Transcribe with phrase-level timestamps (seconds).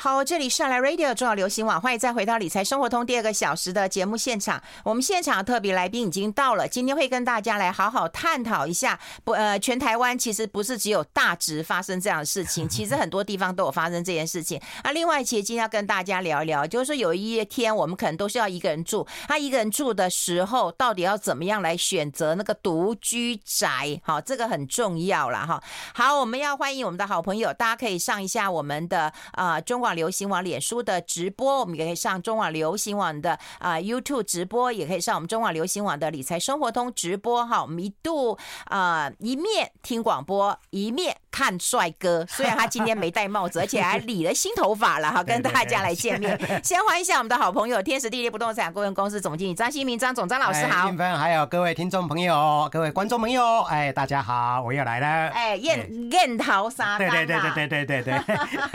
[0.00, 4.62] 好，这里是来 Radio 重要流行网，欢迎再回到理财生活通第二个小时的节目现场。
[4.84, 8.96] 我们现场特别来宾已经到了，今天会跟大家来好好探讨一下。
[9.24, 14.62] 不，呃，全台湾其实不是只有大直发生这样的事情，其实很多地方都有发生这件事情。
[14.84, 24.00] 啊，另外，其实今天要跟大家聊一聊，就是说有一天我们可能都是要一个人住，他一个人住的时候，到底要怎么样来选择那个独居宅？
[24.04, 25.60] 好，这个很重要了哈。
[25.92, 29.98] 好，我们要欢迎我们的好朋友，大家可以上一下我们的啊、呃、中网。
[29.98, 37.60] 流行网脸书的直播，我们也可以上中网流行网的啊 YouTube 直播，也可以上我们中网流行网的理财生活通直播哈。
[37.62, 42.24] 我们一度啊一面听广播，一面看帅哥。
[42.30, 46.38] 虽然他今天没戴帽子，而且还理了新头发了哈，跟大家来见面。
[46.62, 50.92] 先欢迎一下我们的好朋友天时地利不动产顾问公司总经理张新明张总张老师好。
[51.16, 55.28] 还有各位听众朋友、各位观众朋友，哎，大家好，我又来了。
[55.28, 58.14] 哎，燕燕桃沙对对对对对对对对。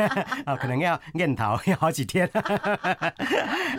[0.46, 1.00] 哦，可能要。
[1.14, 2.30] 念头要好几天，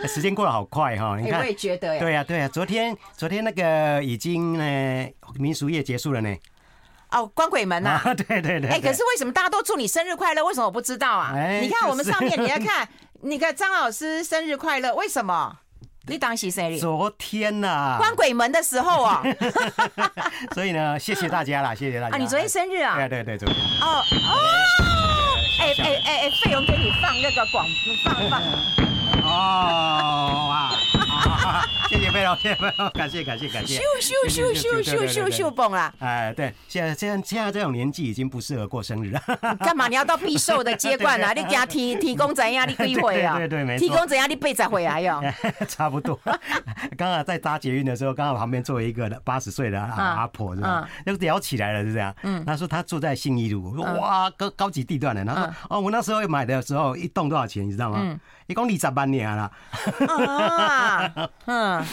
[0.07, 1.17] 时间过得好快哈！
[1.19, 2.47] 你看，我也觉得，对呀对呀。
[2.47, 6.33] 昨天昨天那个已经呢民俗夜结束了呢。
[7.15, 8.01] 哦，关鬼门 呐！
[8.27, 8.69] 对对对。
[8.69, 10.43] 哎，可是为什么大家都祝你生日快乐？
[10.43, 11.33] 为什么我不知道啊？
[11.61, 12.87] 你看我们上面，你来看，
[13.23, 15.57] 那个张老师生日快乐，为什么？
[16.07, 16.77] 你当时生日？
[16.77, 19.23] 昨天呐，关鬼门的时候啊。
[20.53, 22.15] 所以呢，谢谢大家啦，谢谢大家。
[22.15, 22.95] 啊，你昨天生日啊？
[22.97, 23.57] 对对对，昨天。
[23.81, 24.37] 哦哦。
[25.57, 27.65] 哎哎哎哎，费用给你放那个广，
[28.03, 28.41] 放放。
[29.23, 31.65] 哦哇！
[32.15, 33.77] 谢谢费龙，谢谢费龙，感谢感谢感谢。
[33.77, 35.93] 咻咻 咻咻咻咻咻蹦啦！
[35.99, 39.21] 哎，对，现在现在现在这种年纪已经不适合过生日了。
[39.59, 39.89] 干嘛？
[39.89, 41.33] 你要到必寿的阶段啊？
[41.35, 42.67] 你给他提提供怎样？
[42.67, 43.37] 你可以回啊？
[43.37, 43.85] 对对没错。
[43.85, 44.29] 提供怎样？
[44.29, 45.21] 你背再回来哟。
[45.67, 46.17] 差不多。
[46.97, 50.87] 刚刚在搭捷运的时候，刚好旁边坐一个八十岁的阿婆，是吧？
[51.05, 52.15] 就聊起来了，是这样。
[52.23, 52.45] 嗯。
[52.45, 55.25] 他说他住在信义路，哇，高高级地段的。
[55.25, 57.65] 他说哦，我那时候买的时候一栋多少钱？
[57.67, 58.17] 你知道吗？
[58.47, 58.47] 嗯。
[58.47, 59.51] 一共二十万年啦。
[60.07, 61.83] 啊，嗯，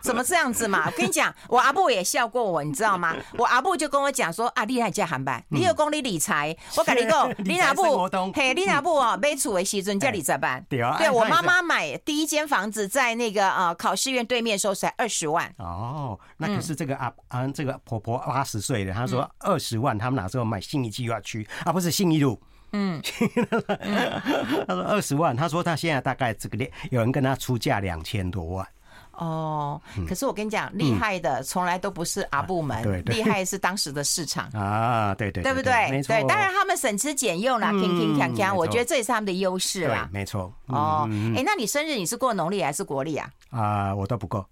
[0.00, 0.84] 怎么这样子嘛？
[0.86, 3.14] 我跟你讲，我阿布也笑过我，你知道吗？
[3.36, 15.52] 我阿布就跟我讲说啊，厉害，这航班，你有功力理财，我跟你讲， 你阿布，嘿，你阿布哦，买厝的时阵叫二十万，对啊，对我妈妈买第一间房子在那个呃考试院对面的时候才二十万。
[15.58, 21.72] 哦，那可是这个阿啊这个婆婆八十岁的，她说二十万，他们哪时候买信义计划区啊？
[21.72, 22.40] 不是信义路。
[22.72, 23.00] 嗯，
[24.66, 28.66] 他说二十万，他说他现在大概这个量，有人跟他出价两千多万。
[29.12, 36.02] 哦，可是我跟你讲，厉害的从来都不是阿部门，厉害是当时的市场 啊，对对，对不对？
[36.04, 40.08] 对，当然他们省吃俭用啦，拼拼抢抢，我觉得这也是他们的优势啦。
[40.10, 40.50] 没错。
[40.68, 43.28] 哦，哎，那你生日你是过农历还是国历啊？
[43.50, 44.44] 啊，我都不够。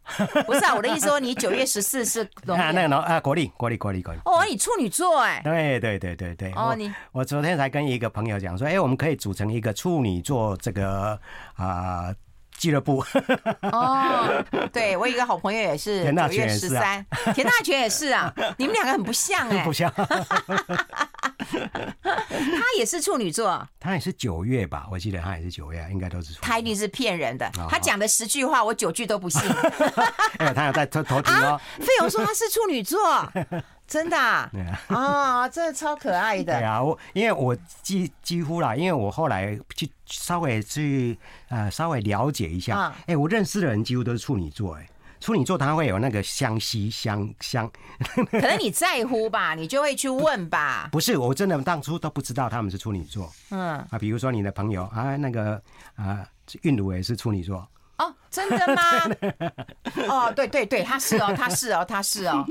[0.47, 4.21] 不是啊，我的意思说你九月十四是农历， 那个农啊国历国历国历国历。
[4.25, 5.41] 哦，你处女座哎。
[5.43, 6.53] 对对对对对。
[6.53, 11.19] 哦，你我昨天才跟一个朋友讲说，哎，我们可以组成一个处女座这个
[11.55, 12.15] 啊。
[12.59, 13.05] 俱乐部
[13.63, 17.05] 哦，对，我有一个好朋友也是九月十三，
[17.35, 19.91] 田大全也是啊， 你们两个很不像哎，不像，
[21.49, 24.87] 他也是处女座，他也是九月吧？
[24.91, 26.35] 我记得他也是九月，应该都是。
[26.43, 29.41] 他一定是骗人的，他讲的十句话，我九句都不信。
[30.39, 31.61] 哎，他有在头头顶哦。
[31.79, 32.99] 费勇说他是处女座。
[33.89, 34.51] 真的 啊，
[34.89, 36.53] 啊，真的超可爱的。
[36.61, 41.19] 对啊，我因为我几几乎啦，因为我后来去稍微去
[41.49, 44.87] 呃稍微了解一下，哎，我认识的人几乎都是处女座，哎，
[45.21, 47.69] 处女座他会有那个相吸相相，
[48.31, 50.89] 可能你在乎吧，你就会去问吧。
[50.93, 53.33] 不是，我真的当初都不知道他们是处女座。
[53.51, 55.61] 嗯啊，比如说你的朋友啊，那个
[55.97, 56.25] 啊，
[56.63, 57.67] 韵如也是处女座。
[58.29, 58.83] 哦，真的吗？
[60.09, 62.45] 哦，对对对，他是哦， 他是哦，他是哦，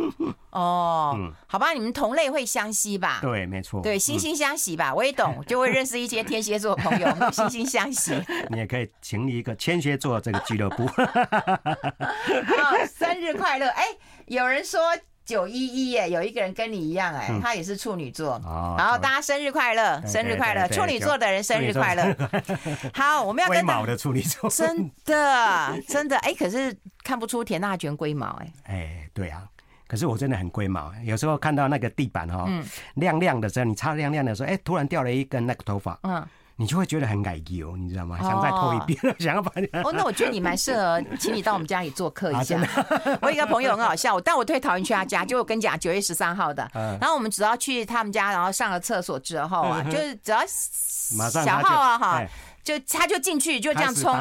[0.52, 3.20] 哦，嗯、好吧，你们同类会相吸吧？
[3.22, 8.14] 对，没错，对，惺惺相惜吧，我也懂， 就会认识一些天蝎座朋友，惺惺相惜。
[8.50, 10.84] 你也可以成立一个天蝎座这个俱乐部。
[10.86, 13.68] 哦，生日快乐！
[13.70, 13.86] 哎，
[14.26, 14.82] 有人说。
[15.28, 18.42] 九一一耶，有一个人跟你一样哎，他也是处女座。
[18.78, 20.66] 然后大家生日快乐，生日快乐！
[20.70, 22.16] 处女座的人生日快乐。
[22.96, 28.54] 好，我们要跟龟毛的处女座， 真的真的哎，可是看不出田大权龟毛哎。
[28.68, 29.44] 哎，对啊，
[29.86, 30.94] 可是我真的很龟毛。
[31.04, 32.48] 有时候看到那个地板哈，
[32.96, 36.00] 亮亮的时候，你擦亮亮的时候，哎，突然掉了一根那个头发。
[36.04, 36.26] 嗯。
[36.60, 38.18] 你就会觉得很感激哦，你知道吗？
[38.20, 39.68] 想再拖一遍，哦、想要把你。
[39.84, 42.60] 哦，那我觉得你蛮适合，请你到我们家里做客一下。
[42.60, 46.68] 啊、我有一个朋友很好笑，但我特别讨厌去他家，就我跟你讲九月十三号的。
[46.74, 52.24] 嗯、然后我们只要去他们家，然后上了厕所之后啊，嗯、就是只要小号啊哈。
[52.68, 54.14] 就他就进去就这样冲。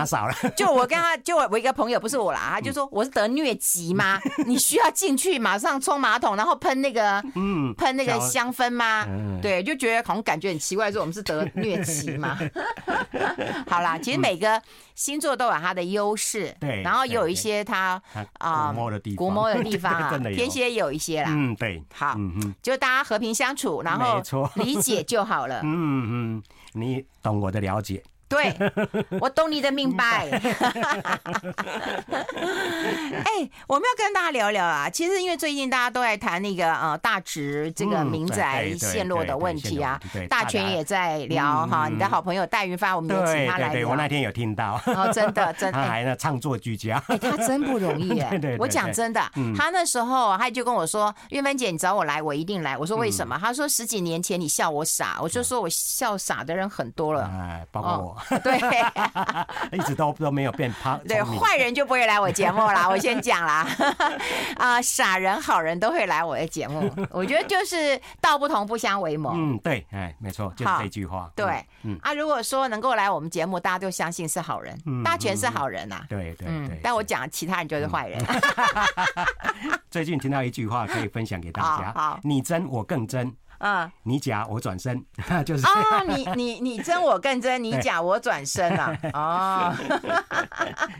[0.55, 4.21] 就我跟他，就我一个朋友，不是我啦，他就说我是得疟疾吗？
[4.47, 9.05] 你需要进去马上冲马桶，然后喷那个嗯喷那个香氛吗？
[9.43, 12.39] 对，就觉得好像感觉很奇怪，说我们是得疟疾吗？
[13.67, 14.63] 好啦，其实每个
[14.95, 18.01] 星座都有它的优势，对，然后也有一些它
[18.39, 21.31] 啊古摸的地方，古摸的地方啊，天蝎有一些啦。
[21.33, 24.23] 嗯，对，好，嗯就大家和平相处，然后
[24.55, 25.63] 理解就好了。
[25.65, 26.43] 嗯嗯，
[26.75, 28.01] 你懂我的了解。
[28.29, 28.55] 对，
[29.21, 30.29] 我懂你的明白。
[30.31, 30.43] 哎、
[33.39, 34.91] 欸，我们要跟大家聊聊啊。
[34.91, 41.89] 其实因为最近大家都在谈那个呃大直这个民宅陷落的问题啊，大全也在聊哈。
[41.89, 43.73] 你的好朋友戴云发，我们也请他来聊。
[43.73, 44.81] 对，我那天有听到。
[44.87, 45.79] 哦，真的， 真的。
[45.79, 47.03] 他还呢，唱作俱佳。
[47.07, 48.39] 哎，他真不容易哎。
[48.59, 49.21] 我讲真的，
[49.57, 58.16] 他那时候他就跟我说：“韵芬姐，你找我来，我一定来。”我说：“为什么？”他说：“十几年前你笑我傻。”我就说：“我笑傻的人很多了。”哎，包括我。
[58.43, 58.59] 对，
[59.79, 60.99] 一直都都没有变胖。
[61.07, 62.89] 对，坏人就不会来我节目啦。
[62.91, 63.67] 我先讲啦，
[64.57, 66.91] 啊，傻人好人都会来我的节目。
[67.11, 69.33] 我觉得就是道不同不相为谋。
[69.35, 71.31] 嗯，对，哎，没错，就是这句话。
[71.35, 76.03] 对，嗯啊，如果说能够来我们节目，大家都相信是好人，大家全是好人呐。
[76.09, 76.81] 对对对。
[76.83, 78.25] 但我讲其他人就是坏人。
[79.91, 83.33] 最近听到一句话可以分享给大家：好，你真我更真。
[83.59, 85.05] 嗯，你假我转身，
[85.45, 85.67] 就是。
[85.67, 89.75] 哦，你你你真我更真，你假我转身啊， 哦，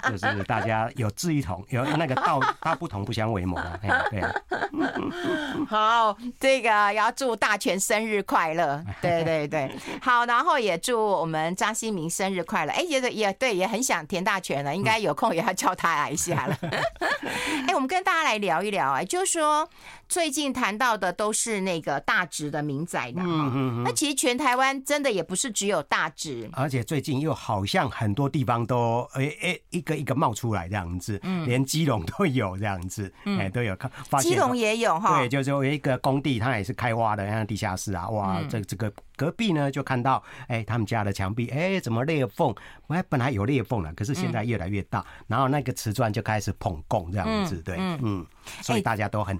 [0.11, 3.79] 就是大家有志一同，有那个道道不同不相为谋啊，
[4.11, 4.21] 对。
[4.21, 4.33] 啊。
[5.69, 9.71] 好，这个要祝大全生日快乐，对对对，
[10.01, 16.59] 好，然后也祝我们张新明生日快乐，哎，也也对，也很想田大全了，应该有空也要叫他来一下了。
[17.67, 19.69] 哎，我们跟大家来聊一聊啊，就是说
[20.09, 22.47] 最近谈到的都是那个大直。
[22.47, 33.75] 的民宅的，嗯嗯，那其实全台湾真的也不是只有大直，而且最近又好像很多地方都哎哎一个一个冒出来这样子，嗯，连基隆都有这样子，哎都有。
[33.75, 42.55] 看，基隆也有哈，对，就是有一个工地，它也是开挖的，像地下室啊，哇，这这个隔壁呢就看到，哎，他们家的墙壁，哎，怎么裂缝？
[42.89, 48.25] 哎，本来有裂缝了，可是现在越来越大，然后那个瓷砖就开始膨拱这样子，对，嗯。
[48.63, 49.37] 所以大家都很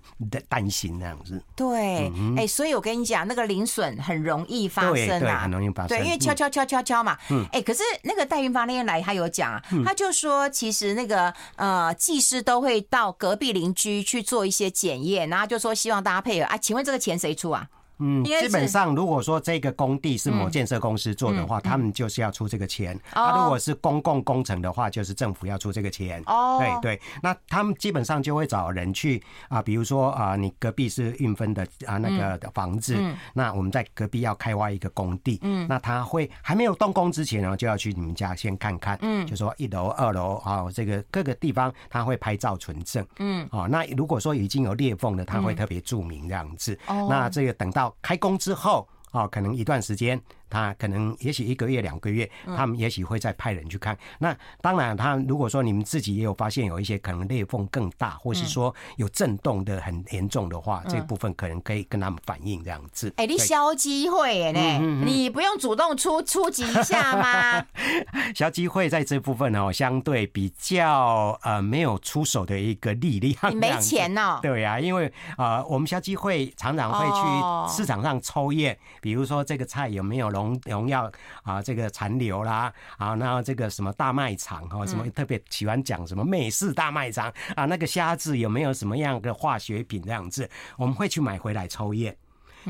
[0.49, 1.41] 担心那样子。
[1.55, 5.97] 对，哎，所以我跟你讲，那个零损很容易发生啊，很容易发生。
[5.97, 7.17] 对，因为敲敲敲敲敲嘛。
[7.31, 7.47] 嗯。
[7.53, 16.57] 哎，可是那个戴云发那天来，他有讲啊，他就说，其实那个呃技师都会到隔壁邻居去做一些检验，然后就说希望大家配合啊。
[16.57, 17.69] 请问这个钱谁出啊？
[17.99, 22.99] 嗯，基本上如果说这个工地是某建设公司做的话，他们就是要出这个钱。
[23.13, 26.23] 啊，如果是公共工程的话，就是政府要出这个钱。
[26.27, 32.97] 哦，对对，那他们基本上就会找人去啊，比如说啊，你隔壁是运分的啊那个的房子，
[33.33, 47.86] 那我们在隔壁要开挖一个工地，嗯，那他会还没有动工之前呢，就要去你们家先看看，嗯，就说一楼、二楼啊，这个各个地方他会拍照存证，嗯，哦，那如果说已经有裂缝的，他会特别注明这样子，哦，那这个等到。
[48.01, 50.21] 开工之后，啊，可能一段时间。
[50.49, 53.95] 他可能也许一个月两个月，他们也许会再派人去看。
[53.95, 63.13] 嗯、那当然，他如果说你们自己也有发现有一些可能裂缝更大，或是说有震动的很严重的话，嗯、这部分可能可以跟他们反映这样子。
[63.17, 64.61] 哎、欸，你消机会呢？
[64.61, 67.67] 嗯嗯、你不用主动出出击一下吗？
[68.35, 73.35] 消机会在这部分哦，相对比较呃没有出手的一个力量。
[73.51, 74.39] 你没钱哦？
[74.41, 75.07] 对呀、啊，因为
[75.37, 80.36] 啊、呃，我们消机会常常会去市场上抽验，哦、比如说这个菜有没有。
[80.37, 81.11] 农农药
[81.43, 92.15] 啊，这个残留啦啊，然后这个什么大卖场哈，什么特别喜欢讲什么美式大卖场啊，那个虾子有没有什么样的化学品这样子，我们会去买回来抽验。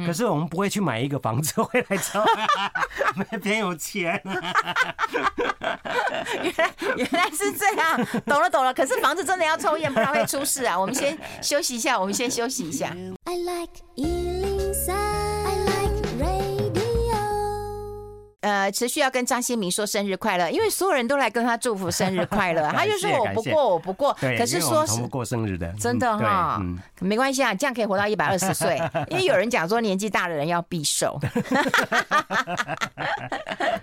[0.04, 2.22] 可是我们不会去买一个房子回来抽，
[3.16, 4.20] 没别有钱。
[6.42, 8.74] 原来原来是这样，懂了懂了。
[8.74, 10.78] 可是房子真的要抽烟，不然会出事啊。
[10.78, 12.94] 我们先休息一下，我们先休息一下。
[13.24, 13.72] I like
[18.46, 22.62] 呃，持续要跟张新民说生日快乐，因为所有人都来跟他祝福生日快乐。
[22.70, 24.16] 他就说我不过，我不过。
[24.38, 26.62] 可是说是过生日的，真的哈，
[27.00, 28.80] 没关系啊，这样可以活到一百二十岁。
[29.10, 31.18] 因为有人讲说年纪大的人要避寿。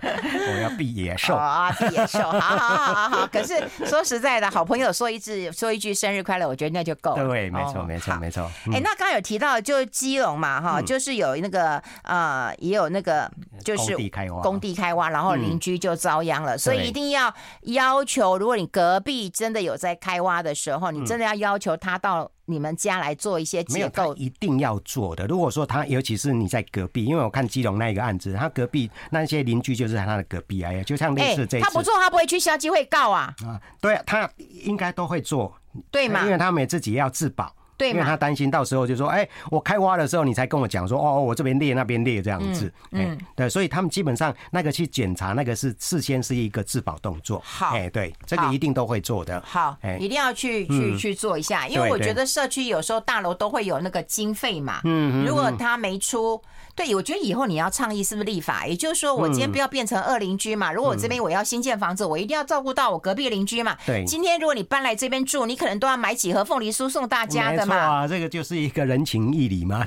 [0.02, 3.26] 我要避野兽啊，避野兽，好好好好好。
[3.26, 7.26] 可是说实在的，好朋友说一句说一句生日快乐，我觉得那就够了。
[7.28, 8.50] 对，没错，没错，没错。
[8.72, 13.30] 哎，那刚刚有提到就基隆嘛，哈，就是有那个呃，也有那个
[13.62, 14.53] 就是工地开挖。
[14.54, 16.56] 工地地开挖，然后邻居就遭殃了。
[16.56, 17.32] 所以一定要
[17.62, 25.26] 要求，如果你隔壁真的有在开挖的时候，你真的要要求他到你们家来做一些结构，一定要做的。
[25.26, 33.34] 如果说他，尤其是你在隔壁，因为我看基隆那一个案子，他隔壁那些邻居就是他的隔壁啊，就像类似这，他不做，他不会去消基会告啊。
[33.44, 34.30] 啊，对啊，他
[34.64, 35.52] 应该都会做，
[35.90, 36.24] 对吗？
[36.24, 37.54] 因为他们自己要自保。
[37.76, 49.98] 对，因为他担心到时候就说，哎，我开挖的时候你才跟我讲说，哦，我这边裂那边裂这样子，嗯，对，所以他们基本上那个去检查那个是事先是一个自保动作，好，哎，对，这个一定都会做的，好，哎。
[50.04, 56.38] 一定要去去去做一下，因为我觉得社区有时候大楼都会有那个经费嘛，嗯，如果他没出，
[56.74, 68.44] 对，我觉得以后你要倡议是不是立法，也就是说我今天不要变成二邻居嘛，如果我这边我要新建房子，我一定要照顾到我隔壁邻居嘛，对，今天如果你搬来这边住，你可能都要买几盒凤梨酥送大家的嘛，啊，这个就。
[68.44, 69.82] 是一个人情义理嘛，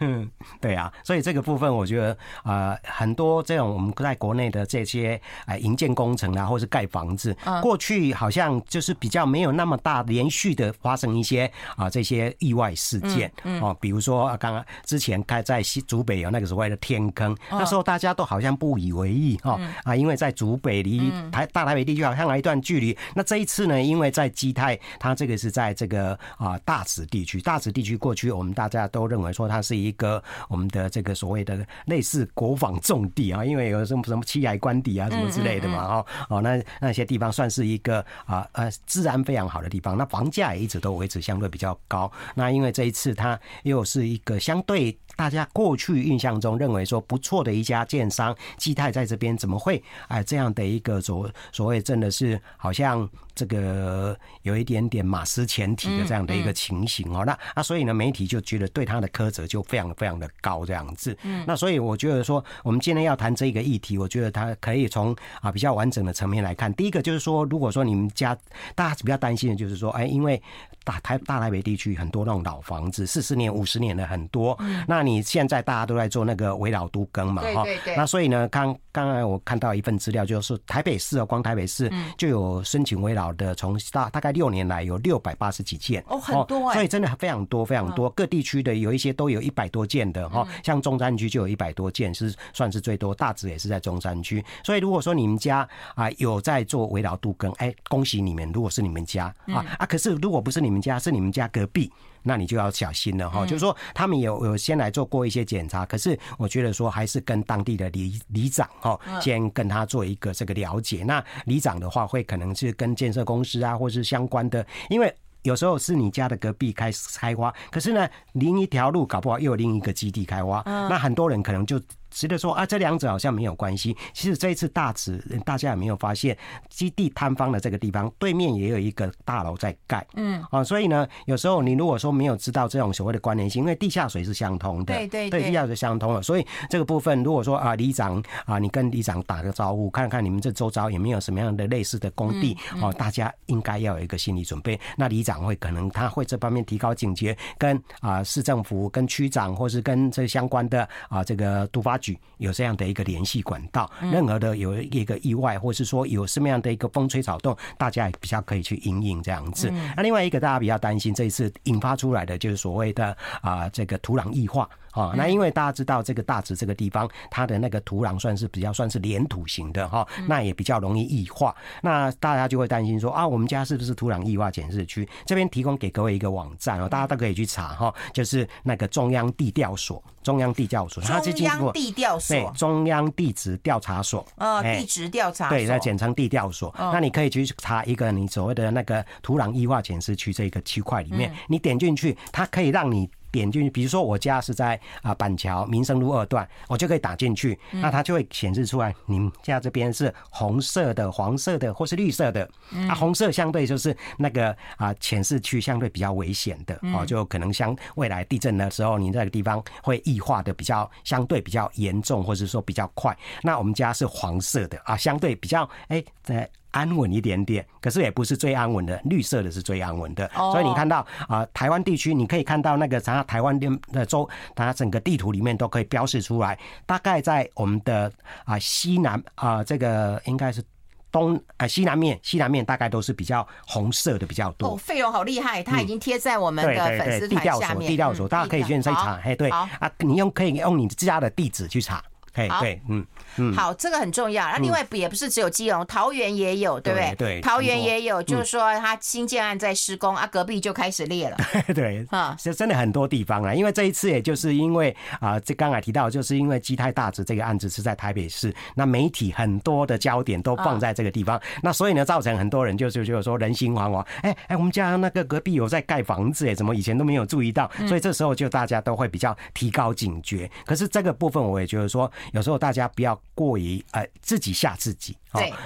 [0.00, 13.32] 嗯， 对啊，所以这个部分我觉得啊、呃，很多这种我们在国内的这些啊营建工程啊，或是盖房子，过去好像就是比较没有那么大连续的发生一些啊这些意外事件。
[13.62, 27.40] 哦，比如说刚刚之前开在西竹北有那个所谓的天坑，那时候大家都好像不以为意哈啊，因为在竹北离台大台北地区好像还有一段距离，那这一次呢，因为在基泰，它这个是在这个啊大直地区。
[27.40, 42.10] 大直地区过去，我们大家都认为说它是一个我们的这个所谓的类似国防重地啊，因为有什么什么七崖官邸啊什么之类的嘛，哦哦，那那些地方算是一个啊呃治安非常好的地方，那房价也一直都维持相对比较高。
[42.34, 53.08] 那因为这一次它又是一个相对大家过去印象中认为说不错的一家建商，基泰在这边怎么会哎这样的一个所所谓真的是好像。
[53.38, 61.16] 这个有一点点马失前蹄的这样的一个情形哦，那那所以呢，媒体就觉得对他的苛责就非常非常的高这样子。
[61.22, 66.74] 嗯那所以我觉得说，我们今天要谈这个议题，我觉得他可以从啊比较完整的层面来看。
[66.74, 68.36] 第一个就是说，如果说你们家
[68.74, 70.42] 大家比较担心的就是说，哎，因为
[70.82, 77.64] 大台大台北地区很多那种老房子，四十年、五十年的很多，那你现在大家都在做那个危老都更嘛，哈，
[77.96, 83.27] 那所以呢，刚刚才我看到一份资料，就是台北市哦，光台北市就有申请危老。
[83.34, 88.08] 的从大大概六年来有六百八十几件哦，很多，所以真的非常多非常多。
[88.10, 93.14] 各地区的有一些都有一百多件的哈，像中山区就有一百多件，是算是最多。
[93.14, 98.48] 大致也是在中山区，所以如果说你们家啊有在做围绕杜根，哎，恭喜你们！
[98.52, 101.90] 如果是你们家啊啊，可是如果不是你们家，是你们家隔壁。
[102.28, 111.02] 那你就要小心了哈，就是说他们有有先来做过一些检查，可是我觉得说还是跟当地的里里长哈，先跟他做一个这个了解。
[111.04, 121.80] 那里长的话会可能是跟建设公司啊，或是相关的，因为有时候是你家的隔壁开始开挖，可是呢，另一条路搞不好又有另一个基地开挖，那很多人可能就。
[122.18, 123.96] 觉得说啊，这两者好像没有关系。
[124.12, 126.36] 其实这一次大直，大家有没有发现
[126.68, 130.04] 基地坍方的这个地方对面也有一个大楼在盖？
[130.14, 144.78] 嗯，啊，所以呢，有时候你如果说没有知道这种所谓的关联性，因为地下水是相通的，对对对，地下水相通了，所以这个部分如果说啊，里长啊，你跟里长打个招呼，看看你们这周遭有没有什么样的类似的工地，哦，大家应该要有一个心理准备。
[144.96, 152.07] 那里长会可能他会这方面提高警觉，跟啊市政府、跟区长或是跟这相关的啊这个都发局。
[152.36, 159.72] 有这样的一个联系管道，任何的有一个意外，或是说有什么样的一个风吹草动，大家也比较可以去应应这样子。
[159.96, 164.68] 那另外一个大家比较担心，这一次引发出来的就是所谓的啊这个土壤异化。
[164.92, 171.54] 啊，那因为大家知道这个大直这个地方，它的那个土壤算是比较算是黏土型的哈，那也比较容易异化。
[171.82, 175.08] 那大家就会担心说啊，我们家是不是土壤异化检视区？
[175.26, 186.74] 这边提供给各位一个网站哦，大家都可以去查哈，就是那个中央地调所，中央地调所，它中央地调所，对，中央地质调查所，呃，地质调查，对，那简称地调所。
[186.78, 193.08] 那你可以去查一个你所谓的那个土壤异化检视区这个区块里面，你点进去，它可以让你。
[193.30, 202.48] 点进去，比如说我家是在啊板桥民生路二段，我就可以打进去，那它就会显示出来，你们家这边是红色的、黄色的或是绿色的。
[202.88, 213.16] 啊，红色相对就是那个啊浅市区相对比较危险的哦，就可能像未来地震的时候，你那个地方会异化的比较相对比较严重，或者说比较快。
[213.42, 216.48] 那我们家是黄色的啊，相对比较哎在。
[216.70, 220.26] 安稳一点点，可是也不是最安稳的，绿色的是最安稳的。
[220.34, 220.52] Oh.
[220.52, 223.58] 所以你看到啊、呃，台湾地区你可以看到那个啥，台湾
[223.92, 226.58] 的州，它整个地图里面都可以标示出来。
[226.86, 228.12] 大概在我们的
[228.44, 230.62] 啊、呃、西南啊、呃，这个应该是
[231.10, 234.74] 东啊、呃、西南面，西南面大概都是比较红色的比较多。
[234.74, 237.88] 哦，费用好厉害，它已经贴在我们的粉丝团下面。
[237.88, 239.18] 地调所，地调所，大家可以去再查。
[239.24, 239.68] 嘿，对啊，
[240.00, 242.04] 你用可以用你自家的地址去查。
[242.38, 243.04] 嘿，对，嗯
[243.36, 244.44] 嗯，好，这个很重要。
[244.46, 247.14] 那另外也不是只有基隆，桃园也有，对不对？
[247.16, 251.36] 对，桃园也有，就是说它新建案在施工啊，隔壁就开始裂了。
[251.74, 264.06] 对啊， 是真的很多地方啊，因为这一次也就是因为啊，这刚才提到，就是因为基泰大直这个案子是在台北市，那媒体很多的焦点都放在这个地方，那所以呢，造成很多人就是就是说人心惶惶。
[264.22, 267.68] 哎哎，我们家那个隔壁有在盖房子，哎，怎么以前都没有注意到？
[267.88, 270.50] 所以这时候就大家都会比较提高警觉。
[270.64, 272.10] 可是这个部分我也觉得说。
[272.32, 275.16] 有时候大家不要过于呃自己吓自己。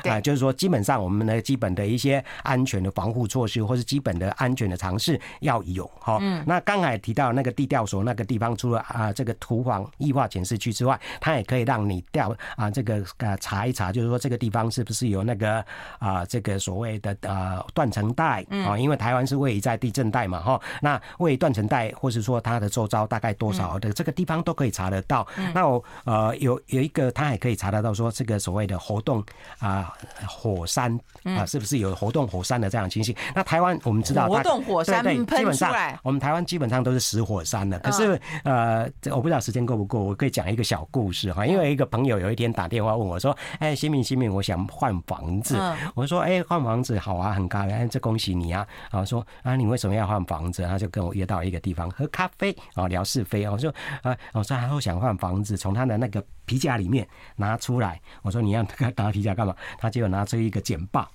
[0.02, 6.18] 对，啊，就是说，基本上我们的基本的一些安全的防护措施，或是基本的安全的尝试要有哈。
[6.20, 6.42] 嗯。
[6.46, 15.64] 那刚才提到那个地调所那个地方，除了啊这个土防液化检视区之外，它也可以让你调啊这个呃查一查，就是说这个地方是不是有那个
[15.98, 18.76] 啊这个所谓的呃断层带啊？
[18.76, 20.60] 因为台湾是位于在地震带嘛哈。
[20.80, 25.26] 那位于断层带，或是说它的周遭大概多少的这个地方都可以查得到。
[25.54, 29.24] 那我呃有有一个，它还可以查得到说这个所谓的活动。
[29.62, 29.94] 啊，
[30.26, 33.14] 火山啊，是不是有活动火山的这样情形？
[33.32, 37.78] 那台湾我们知道，活动火山对对，基本上我们台湾基本上都是死火山的。
[37.78, 41.46] 可是呃，我不知道时间够不够，我可以讲一个小故事哈。
[41.46, 45.56] 因为一个朋友有一天打电话问我说：“哎，新民新民，我想换房子。”
[45.94, 50.64] 我说：“哎，换房子好啊，很高兴，这恭喜你啊！”啊，说啊，你为什么要换房子？
[50.66, 53.48] 他就跟我约到一个地方喝咖啡啊，聊是非。
[53.48, 58.00] 我说啊，我说他说想换房子，从他的那个皮夹里面拿出来。
[58.22, 58.64] 我说你要
[58.96, 59.51] 拿皮夹干嘛？
[59.78, 61.08] 他就拿出一个简报。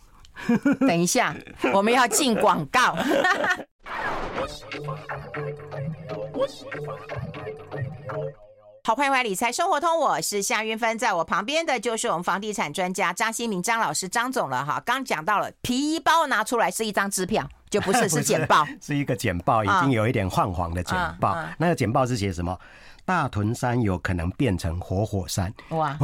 [0.82, 1.36] 等一下，
[1.74, 2.96] 我们要进广告。
[8.84, 14.82] 好，欢迎回来理财生活通，我是夏云芬，在我旁边的就是我们房地产专家张新明张老师张总了哈。
[14.86, 21.32] 刚讲到了皮衣包拿出来是一张支票，就不是是简报， 是一个简报，已经有一点泛黄的简报。
[21.32, 22.58] 啊啊、那个简报是写什么？
[23.08, 25.98] 大屯山有可能变成活火，火山哇！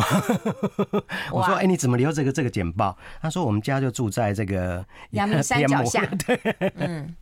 [1.34, 6.06] 我说：“哎，你怎么留这个这个简报？”他说：“我们家就住在这个阳明山脚下。
[6.26, 6.40] ”对，
[6.78, 7.14] 嗯，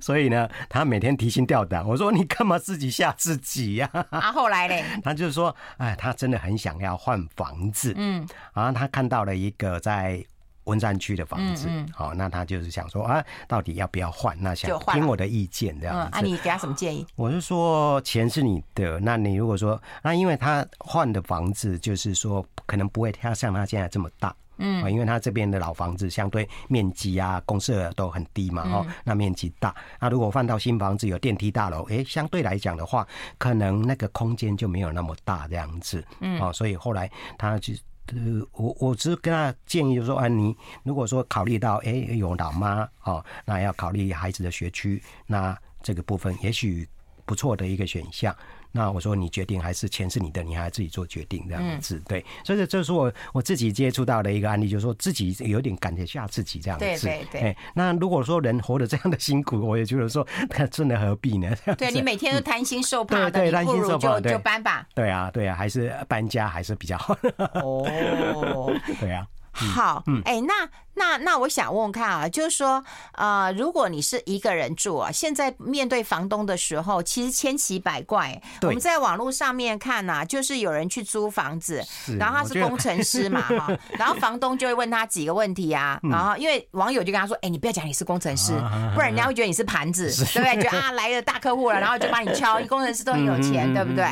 [0.00, 1.86] 所以呢，他每天提心吊胆。
[1.86, 10.24] 我说：“你干嘛自己吓自己呀？”啊，后来嘞， 他就说：“哎，他真的很想要换房子。”嗯，然后他看到了一个在。
[10.68, 14.36] 文山区的房子，好，那他就是想说啊，到底要不要换？
[14.38, 16.18] 那想听我的意见这样子。
[16.18, 17.06] 啊，你给他什么建议？
[17.16, 29.74] 我是说，钱是你的，那你如果说，那因为他换的房子，就是说可能不会他像他现在这么大，嗯，因为他这边的老房子相对面积啊、公设都很低嘛，哦，那面积大。
[29.98, 33.06] 那如果换到新房子有电梯大楼，哎，相对来讲的话，
[33.38, 37.72] 可能那个空间就没有那么大这样子，嗯，哦，所以后来他就。
[38.14, 46.88] 呃，我我只是跟他建议，就是说啊，你如果说考虑到哎、有老妈哦，那要考虑孩子的学区，那这个部分也许
[47.24, 48.34] 不错的一个选项。
[48.78, 52.24] 那我说你决定还是钱是你的，你还要自己做决定这样子，对。
[52.44, 56.84] 所以这是我我自己接触到的一个案例，就是说自己有点感觉吓自己这样子。
[56.84, 57.40] 对对对。
[57.40, 61.52] 欸、那如果说人活得这样的辛苦，我也觉得说，那真的何必呢？
[61.76, 64.86] 对你每天都担心受怕的，对对，担心受怕，就搬吧。
[64.94, 67.18] 对啊，对啊，还是搬家还是比较好。
[67.60, 69.26] 哦，对啊。
[69.58, 70.68] 好，哎、欸，那。
[70.98, 78.42] 那那我想问问看啊，就是说，呃，如果你是一个人住啊，现在面对房东的时候，其实千奇百怪。
[78.60, 81.80] 对我们在网络上面看呐、啊，就是有人去租房子，
[82.18, 88.52] 然后他是工程师嘛， 哈，然后房东就会问他几个问题啊，然后因为网友就跟他说，哎、欸，你不要讲你是工程师，
[88.92, 90.62] 不然人家会觉得你是盘子， 对不对？
[90.64, 94.04] 觉得啊来了大客户了，然后就帮你敲， 工程师都很有钱，对不对？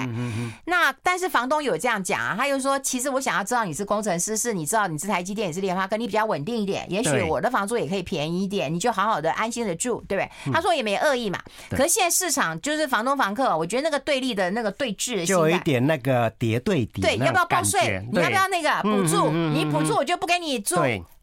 [0.66, 6.84] 那但是房东有这样讲啊，他又说，其实我想要知道你是工程师，是你知道你这台积电，你是联发科，你比较稳定一点。
[6.90, 10.52] 也许我的房租也可以便宜一点，你就好好的安心的住，对不对？
[10.52, 11.38] 他说也没恶意嘛。
[11.70, 17.02] 可是现在市场就是房东房客，我觉得那个对立的那个对峙，就有一点那个叠对叠。
[17.04, 18.02] 对，要不要报税？
[18.10, 19.30] 你要不要那个补助？
[19.30, 20.76] 你补助我就不给你住。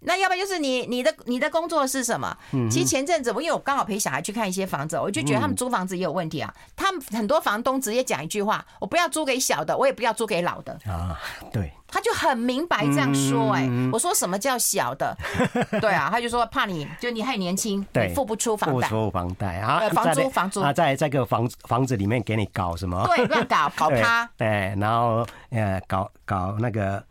[0.05, 2.35] 那要不然就是你你的你的工作是什么？
[2.69, 6.53] 其实前阵子我因为我刚好陪小孩去看一些房子，我就觉得他们租房子也有问题啊。
[6.75, 11.17] 他们很多房东直接讲一句话：我不要租给小的，我也不要租给老的啊。
[11.53, 13.51] 对，他就很明白这样说。
[13.53, 15.15] 哎，我说什么叫小的？
[15.79, 23.05] 对啊，他就说怕你就你还年轻，对，付不出房贷，付不出房贷啊，房租房租啊，在这个房房子里面给你搞什么？
[23.15, 24.27] 对，乱搞 搞他。
[24.35, 27.03] 对，然后呃，搞搞那个。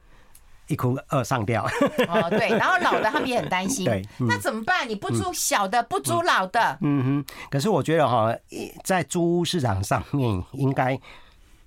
[0.69, 1.65] 一哭二上吊
[2.09, 4.89] 哦，对， 然后老的他们也很担心，对，那怎么办？
[4.89, 7.35] 你不租小的，不租老的，嗯哼。
[7.51, 8.35] 可是我觉得哈，
[8.83, 10.99] 在租屋市场上面应该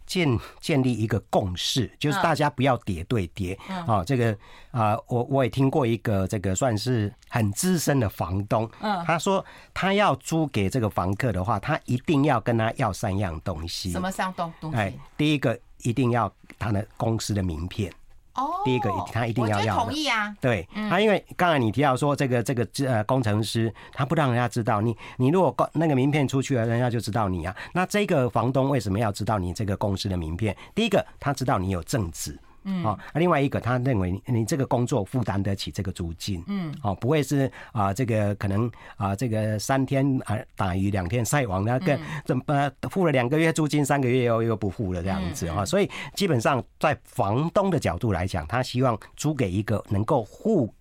[0.05, 3.53] 建建立一个共识，就是大家不要叠对叠
[3.87, 4.03] 啊。
[4.03, 4.37] 这个
[4.71, 13.91] 啊，我我也听过一个这个算是很资深的房东，嗯，他说他要租给这个房客的话，他一定要跟他要三样东西。
[13.91, 14.77] 什么三样东西？
[14.77, 15.59] 哎，第一个。
[15.79, 17.93] 一定要他的公司的名片。
[18.35, 20.35] 哦，第一个他一定要要同意啊。
[20.39, 27.55] 对，他因为刚才你提到说这个这个呃工程师，他不让人家知道你，你如果那个名片出去了，人家就知道你啊。
[27.73, 30.55] 那这个房东为什么要知道你这个公司的名片？
[30.73, 32.37] 第一个，他知道你有正职。
[32.65, 50.73] 嗯，好，另外一个，他认为你这个工作负担得起这个租金，嗯，哦，不会是啊，这个可能啊，这个三天啊打鱼两天晒网，那个怎么付了两个月租金，三个月又又不付了这样子哈，所以基本上在房东的角度来讲，他希望租给一个能够付。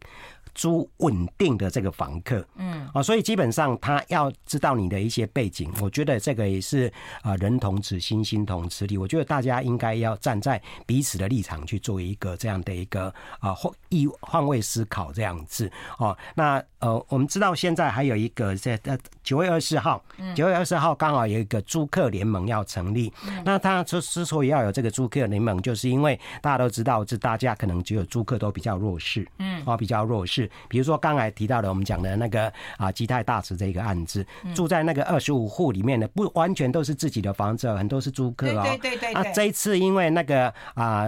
[0.54, 8.96] 租稳定的这个房客，嗯，啊，所以基本上他要知道你的一些背景，我觉得这个也是啊，人同此心，心同此理。
[8.96, 16.16] 我觉得大家应该要站在彼此的立场去做一个这样的一个啊换意换位思考这样子哦。
[16.34, 20.02] 那呃，我们知道现在还有一个在呃九月二十四号，
[20.34, 23.12] 九月二十号刚好有一个租客联盟要成立。
[23.44, 30.43] 那他之之所以要有这个租客联盟，就是因为大家都知道，这大家可能只有租客都比较弱势，嗯，啊，比较弱势。
[30.68, 38.62] 比如说刚才提到的，我们讲的那个啊基泰大池这个案子，住在那个二十五户里面的，不完全都是自己的房子，很多是租客哦。
[38.64, 39.12] 对对对。
[39.12, 41.02] 啊，这一次因为那个啊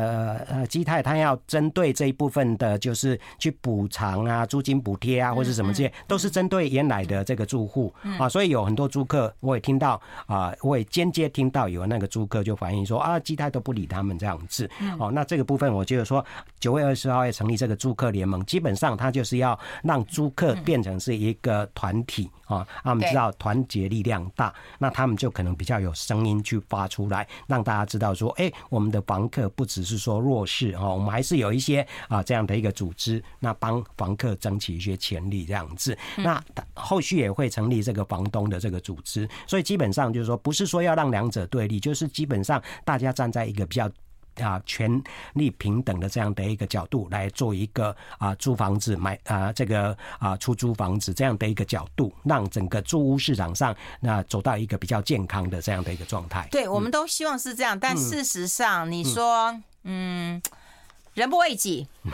[0.49, 14.69] 呃基泰他要针对这一部分的，就是去补偿啊租金补贴啊或者什么这些，都是针对原来的这个住户啊，所以有很多租客，我也听到啊，我也间接听到有那个租客就反映说啊基泰都不理他们这样子。
[14.99, 16.25] 哦，那这个部分我觉得说
[16.59, 19.26] 九月二十号要成立这个租客联盟，基本上他就是。
[19.27, 35.99] 是要让租客变成是一个团体啊，那我们知道团结力量大，那他们就可能比较有声音去发出来，让大家知道说，哎，我们的房客不只是说弱势哈，我们还是有一些啊这样的一个组织，那帮房客争取一些权利这样子。
[36.17, 36.43] 那
[36.75, 43.91] 后续也会成立这个房东的这个组织，所以基本上就是说，不是说要让两者对立，就是基本上大家站在一个比较。
[44.41, 45.03] 啊，权
[45.35, 56.49] 利平等的这样的一个角度来做一个啊租房子买啊这个啊出租房子这样的一个角度，让整个租屋市场上那走到一个比较健康的这样的一个状态。
[56.51, 60.41] 对，我们都希望是这样，但事实上你说，嗯。
[61.17, 61.89] 人不为己，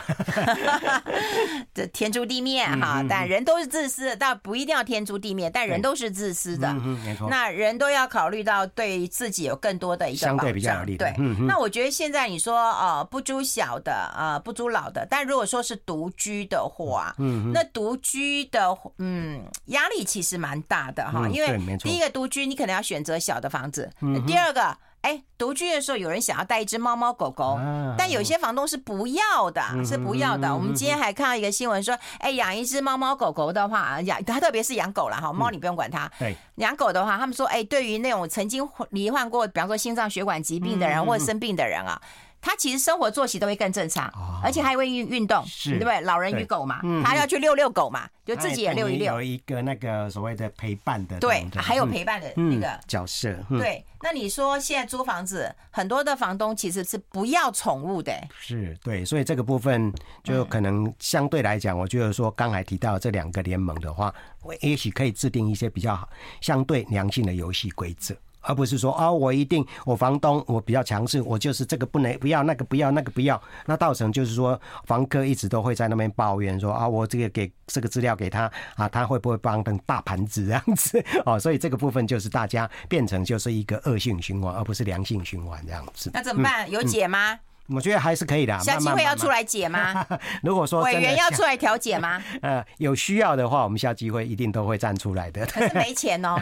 [1.75, 3.03] 这天诛地灭哈。
[3.09, 6.73] 但人都是自私的，但不一定要天诛地灭，但人都是自私的。
[6.73, 10.85] 没错，那人都要考虑到对自己有更多的一个保障。
[10.85, 11.13] 对，
[11.45, 23.91] 那我觉得现在你说哦，不租小的啊，不租老的，但如果说是独居的话，嗯，那独居的嗯压力其实蛮大的哈，因为第一个独居你可能要选择小的房子，
[24.25, 24.77] 第二个。
[25.03, 27.59] 哎，独居的时候有人想要带一只猫猫狗狗，
[27.97, 30.53] 但有些房东是不要的，是不要的。
[30.53, 36.09] 我们今天还看到一个新闻说，哎，养一只猫猫狗狗的话，养它特别是养狗了哈，猫你不用管它。
[36.17, 42.01] 对，养狗的话，他们说，哎，对于那种曾经罹患过，比方说心脏血管疾病的人或者生病的人啊。
[42.45, 44.11] 他其实生活作息都会更正常，
[44.43, 46.01] 而且还会运运动，对不对？
[46.01, 49.13] 老人与狗嘛，他要去遛遛狗嘛，就自己也遛一遛。
[49.13, 53.33] 有一个那个所谓的陪伴的，对，还有陪伴的那个角色。
[53.47, 58.13] 对，那你说现在租房子，很多的房东其实是不要宠物的。
[58.37, 66.09] 是对，所以这个部分就可能相对来讲，我觉得说刚才提到这两个联盟的话，我也许可以制定一些比较好、
[66.41, 68.13] 相对良性的游戏规则。
[68.43, 86.11] 而不是说啊，我一定我房东我比较强势，我就是这个不能不要，那个不要，那个不要，那造成就是说房客一直都会在那边抱怨说啊，我这个给这个资料给他啊，他会不会帮等大盘子这样子哦，所以这个部分就是大家变成就是一个恶性循环，而不是良性循环这样子。
[86.13, 86.69] 那怎么办？
[86.69, 87.39] 有解吗？
[87.67, 88.57] 我觉得还是可以的。
[88.59, 90.05] 小机会要出来解吗？
[90.43, 92.21] 如果说委员要出来调解吗？
[92.43, 95.45] 呃，有需要的话，我们小机会一定都会站出来的。
[95.45, 96.35] 可是没钱哦。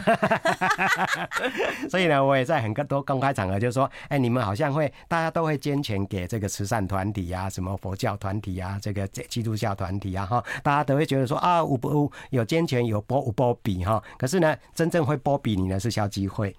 [1.88, 14.02] 所以呢，我也在很多公开场合就说，哎，你们好像会大家都会捐钱给这个慈善团体啊，什么佛教团体啊，这个基督教团体啊，哈，大家都会觉得说啊，无不有捐钱有波无波比哈。
[14.18, 16.54] 可是呢，真正会波比你呢是小机会。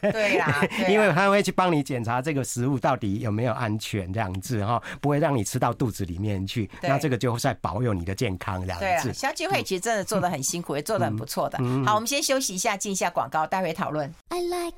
[0.00, 3.65] 对呀，因为他会去帮你检查这个食物到底有没有安。
[3.66, 6.70] 安全这样子哈，不会让你吃到肚子里面去。
[6.80, 8.84] 那这个就在保有你的健康这样子。
[8.84, 11.58] 对啊，消基会其实真的做得很辛苦，也做得很不错的。
[11.84, 14.12] 好，我们先休息一下，进一下广告，待会讨论。
[14.28, 14.76] I like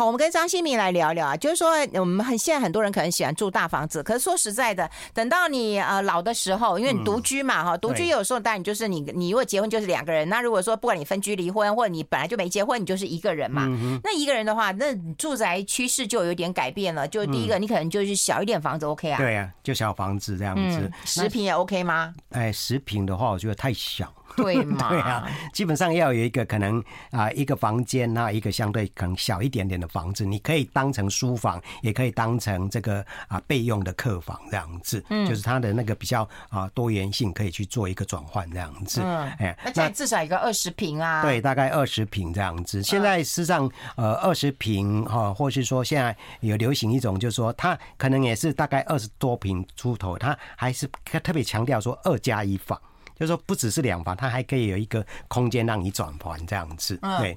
[0.00, 13.66] 好，我们跟张新民来聊聊啊，就是说我们很现在很多人可能喜欢住大房子，可是说实在的，等到你呃老的时候，因为你独居嘛哈，独居有时候当然就是你你如果结婚就是两个人，那如果说不管你分居离婚，或者你本来就没结婚，你就是一个人嘛。
[14.02, 17.06] 那一个人的话，那住宅趋势就有点改变了。
[17.06, 19.18] 就第一个，你可能就是小一点房子 OK 啊？
[19.18, 20.90] 对啊，就小房子这样子。
[21.04, 22.14] 十平也 OK 吗？
[22.30, 24.10] 哎，十平的话，我觉得太小。
[24.36, 24.88] 对嘛？
[24.88, 35.04] 对啊，基本上要有一个可能啊，一个房间，那一个相对可能小一点点的房子，你可以当成书房，也可以当成这个啊备用的客房这样子。
[35.10, 39.00] 嗯，就是它的那个比较啊多元性，可以去做一个转换这样子。
[39.02, 41.22] 嗯，哎，那至少一个二十平啊。
[41.22, 42.82] 对，大概二十平这样子。
[42.82, 50.88] 现在事实上，呃，二十平哈，或是说现在有流行一种，就是说它可能也是大概二十多平出头，它还是
[51.22, 52.80] 特别强调说二加一房。
[53.20, 57.36] 就是说，不只是两房，它还可以有一个空间让你转盘这样子，对。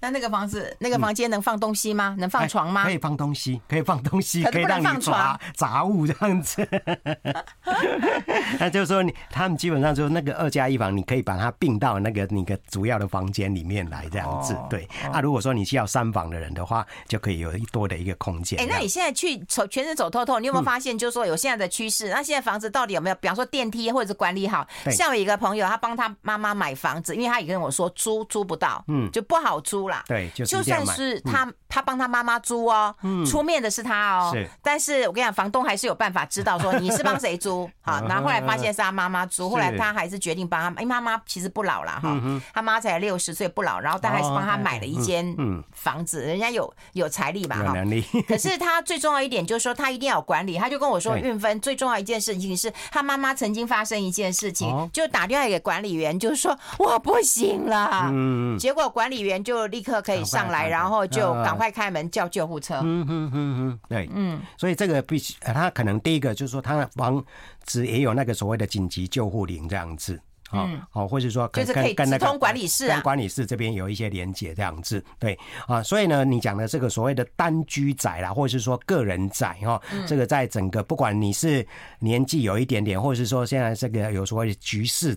[0.00, 2.16] 那那个房子，那个房间能放东西吗？
[2.18, 2.84] 能放床吗？
[2.84, 6.66] 可以放东西， 可以放东西，可以让你抓杂物这样子。
[8.58, 14.56] 那就是说，你他们基本上就是那个二加一房，你可以把它并到那个你的主要的房间里面来这样子。
[14.70, 14.88] 对。
[15.12, 18.58] 啊如果说你需要三房的人的话，就可以有一多的一个空间。
[18.58, 22.08] 哎，那你现在去走全身走透透，你有没有发现，就是说有现在的趋势？
[22.08, 23.16] 那现在房子到底有没有？
[23.16, 24.66] 比方说电梯或者是管理好？
[24.90, 29.89] 像我一个朋友，他帮他妈妈买房子，因为他也跟我说租租不到，嗯，就不好租。
[30.06, 34.48] 对，就就算是他，嗯、他帮他妈妈租哦，嗯、出面的是他哦，是。
[34.62, 42.20] 但是我跟你讲，房东还是有办法知道说你是帮谁租， 好，然后后来发现是他妈妈租，后来他还是决定帮他，因为妈妈其实不老了哈，
[42.52, 45.36] 他妈才六十岁不老，然后但还是帮他买了一间
[45.72, 47.74] 房子，人家有有财力嘛哈，
[48.28, 58.58] 可是他最重要一点就是说他一定要有管理，他就跟我说运分最重要一件事情是他妈妈曾经发生一件事情，就打电话给管理员，就是说我不行了，嗯。
[58.58, 60.70] 结果管理员就立刻可以上来。
[60.70, 62.76] 然后就赶快开门叫救护车。
[62.84, 67.22] 嗯嗯嗯嗯，对，嗯，所以这个必须，他可能第一个就是说，他的房
[67.64, 81.66] 子也有那个所谓的紧急救护铃这样子，啊，哦，或者说跟就是可以直通管理室啊，跟管理室这边有一些连接这样子，对，啊，所以呢，你讲的这个所谓的单居宅啦，或者是说个人宅哈，这个在整个不管你是
[81.98, 85.16] 年纪有一点点，或者是说现在这个有所谓的橘世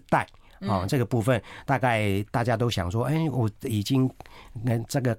[0.68, 0.74] 代。
[0.74, 4.10] 哦，这个部分大概大家都想说，哎，我已经
[4.64, 5.18] 那这个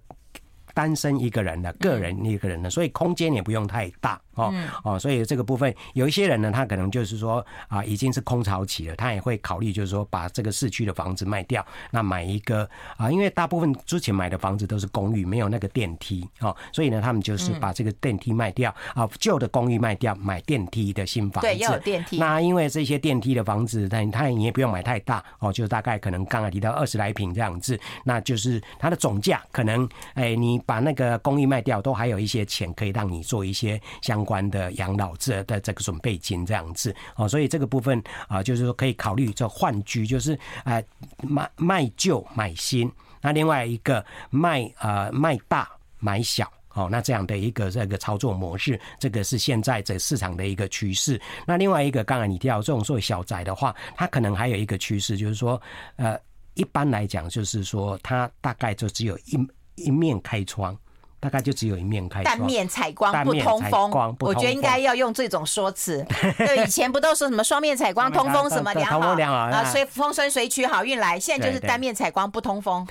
[0.72, 4.20] 单身一个人了，个人一个人了，所以空间也不用太大。
[4.34, 21.46] 哦哦，所以这个部分有一些人呢，他可能就是说啊，已经是空巢期了，他也会考虑就是说把这个市区的房子卖掉，那买一个啊，因为大部分之前买的房子都是公寓，没有那个电梯哦，所以呢，他们就是把这个电梯卖掉啊，旧的公寓卖掉，买电梯的新房子。
[21.46, 22.18] 对，要有电梯。
[22.18, 34.23] 那因为这些电梯的房子，但他也不用买太大哦，就大概可能刚才提到二十来平这样子，那就是它的总价可能哎，你把那个公寓卖掉，都还有一些钱可以让你做一些相。
[34.24, 40.82] 关的养老这的这个准备金这样子哦，所以这个部分啊，就是说可以考虑这换居，就是呃
[41.22, 51.20] 卖卖旧买新，那另外一个卖呃卖大买小哦，那这样的一个这个操作模式，这个是现在这市场的一个趋势。
[51.46, 55.60] 那另外一个，刚才你提到这种作为小宅的话，它可能还有一个趋势，就是说
[55.96, 56.18] 呃
[56.54, 59.38] 一般来讲，就是说它大概就只有一
[59.76, 60.76] 一面开窗。
[61.24, 63.90] 大概就只有一面开，单面采光不通风。
[64.20, 66.04] 我觉得应该要用这种说辞。
[66.36, 71.18] 对，以前不都说什么双面采光通风什么良好啊，随风生水取好运来。
[71.18, 72.86] 现在就是单面采光不通风，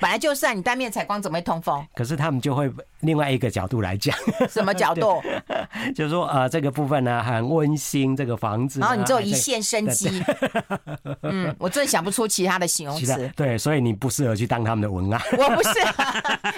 [0.00, 1.86] 本来就是啊，你单面采光怎么会通风？
[1.94, 2.68] 可是他们就会
[3.00, 4.16] 另外一个角度来讲，
[4.48, 5.22] 什么角度？
[5.94, 10.22] 就是说呃，这个部分呢很温馨，这个房子，然后你只有一线生机。
[11.22, 13.30] 嗯，我真的想不出其他的形容词。
[13.36, 15.20] 对，所以你不适合去当他们的文案。
[15.32, 15.78] 我不是，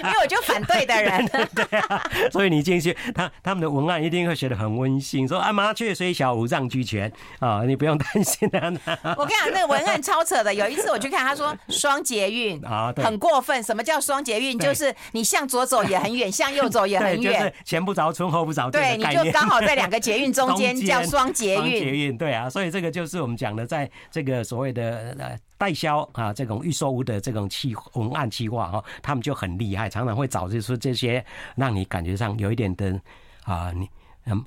[0.03, 1.25] 因为我就反对的人。
[1.53, 8.71] 对啊，所以你进去，他他们的文案一定会写的很温馨，说啊，麻雀虽小，五脏俱全啊，你不用担心啊。
[9.17, 10.53] 我跟你讲，那个文案超扯的。
[10.53, 13.61] 有一次我去看，他说双捷运啊，很过分。
[13.63, 14.57] 什么叫双捷运？
[14.57, 18.97] 就是你向左走也很远，向右走也很远， 就是前不着村后不着店。
[18.97, 21.63] 对，你就刚好在两个捷运中间， 叫双捷运。
[21.71, 25.37] 捷运对啊，所以这个就是我们讲的，在这个所谓的呃。
[25.59, 31.21] 代销啊，这种预售屋的这种企文案企划哈，他们就很厉害，常常会找就是这些
[31.57, 32.97] 让你感觉上有一点的
[33.43, 33.85] 啊，你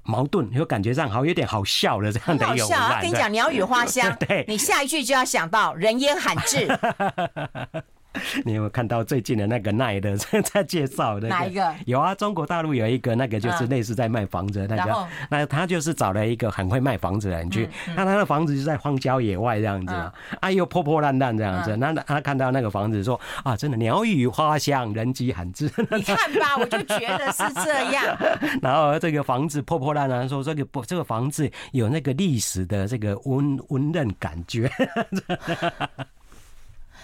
[0.05, 3.03] 矛盾，又感觉上好有点好笑的这样的一个文案。
[3.03, 6.67] 跟你讲，鸟语花香，对，你下一句就要想到人烟罕至。
[8.45, 10.17] 你有没有看到最近的那个奈的
[10.53, 11.29] 在介绍的？
[11.29, 11.75] 哪一个？
[11.87, 25.71] 有啊，中国大陆有一个那个就是类似在卖房子的那个，那他就是找了一个很会卖房子的人去，那他的房子就在荒郊野外这样子啊，哎呦破破烂烂这样子，那他看到那个房子说啊，真的鸟语花香，人迹罕至。
[25.91, 28.17] 你看吧，我就觉得是这样。
[28.61, 34.71] 然后这个房子破破烂烂，说这个不，这个房子有那个历史的这个温温润感觉。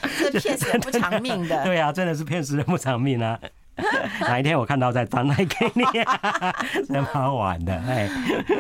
[0.32, 3.38] 这骗死人不偿命的， 对啊，真的是骗死人不偿命啊！
[4.20, 5.84] 哪一天我看到再转来给你，
[6.88, 7.72] 蛮好玩的。
[7.74, 8.10] 哎，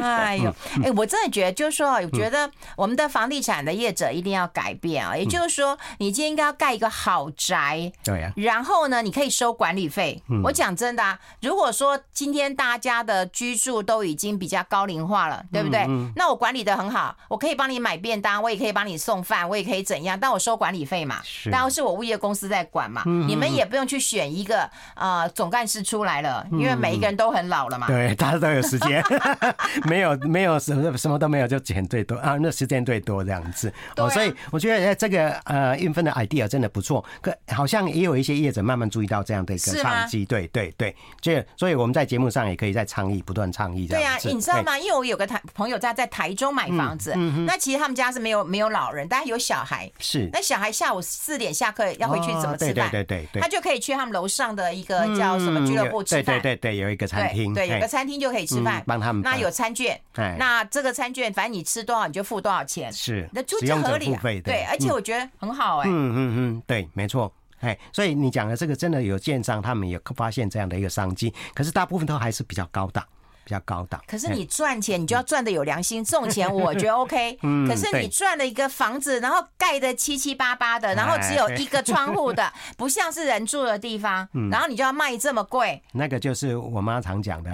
[0.00, 0.54] 哎呦，
[0.84, 5.16] 哎，我真的觉得，就是说，我觉得我们的房地产的业者一定要改变啊。
[5.16, 8.32] 也就是说，你今天应该要盖一个豪宅，对呀。
[8.36, 10.22] 然后呢，你可以收管理费。
[10.44, 15.86] 我讲真的啊，如果说今天大家的居住都已经比较高龄化了，对不对？
[16.16, 20.18] 那我管理的很好，我可以帮你买便当，我也可以帮你送饭，我也可以怎样？
[20.18, 24.68] 但我收管理费嘛，然后是我物业公司在管嘛，你们也不用去选一个
[25.08, 27.86] 呃总干事出来了，因为每一个人都很老了嘛。
[27.86, 29.02] 对， 大家都有时间，
[29.88, 33.72] 没有没有什么什么都没有，就钱最多啊，那时间最多这样子。
[33.96, 40.24] 哦，所以我觉得这个呃运分的 idea 真的不错，可好像也有一些业者慢慢注意到这样的一个商机。
[40.26, 44.02] 对对对，这所以我们在节目上也可以在倡议，不断倡议这样。
[44.02, 44.78] 对啊，你知道吗？
[44.78, 47.14] 因为我有个台朋友在在台中买房子，
[47.46, 49.90] 那其实他们家是没有没有老人，但是有小孩。
[49.98, 52.90] 是，那小孩下午四点下课要回去怎么吃饭？
[52.90, 56.40] 对对对对，他就可以去他们楼上的一个叫什么俱乐部吃饭。
[56.40, 59.22] 对对对，有一个餐厅，对，有个餐厅就可以吃饭，帮他们。
[59.22, 60.00] 那有餐券，
[60.38, 64.14] 那这个餐券反正你吃多少你就付多少钱，是，那就合理。
[64.42, 65.88] 对，而且我觉得很好哎。
[65.88, 67.32] 嗯嗯嗯，对，没错。
[67.60, 73.04] 哎，所以你讲的这个真的有建商，他们也发现这样的一个商机，可是大部分都还是比较高档，
[73.48, 73.98] 比较高档。
[74.06, 77.38] 可是你赚钱，你就要赚的有良心，这种钱 我觉得 OK。
[77.66, 85.82] 可是你赚了一个房子，然后盖的七七八八的，然后只有一个窗户的， 不像是人住的地方，然后你就要卖这么贵。
[85.92, 87.50] 那个就是我妈常讲的。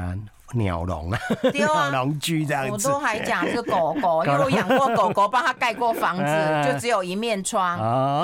[0.53, 1.19] 鸟笼啊，
[1.53, 6.25] 鸟笼居这样子，我都还讲是狗狗，因为我养过狗狗，帮它盖过房子，
[6.65, 7.77] 就只有一面窗，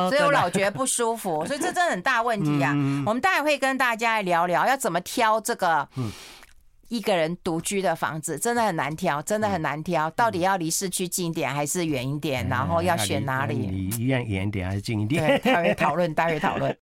[0.09, 2.71] 所以我老觉得不舒服，所以这真的很大问题啊。
[3.05, 5.89] 我们待会会跟大家来聊聊，要怎么挑这个
[6.90, 13.55] 一个人独居的房子，真的很难挑，真的很难挑，到底要离市区近一点还是远一点，然后要选哪里？
[13.55, 15.40] 离医院远一点还是近一点？
[15.40, 16.76] 待会讨论，待会讨论。